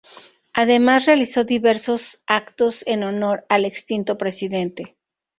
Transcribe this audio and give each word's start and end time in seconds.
Además 0.53 1.05
realizó 1.05 1.43
diversos 1.43 2.23
actos 2.25 2.83
en 2.87 3.03
honor 3.03 3.45
al 3.49 3.65
extinto 3.65 4.17
presidente. 4.17 4.97